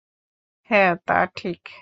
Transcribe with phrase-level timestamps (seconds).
[0.69, 1.61] হ্যাঁ, তা ঠিক।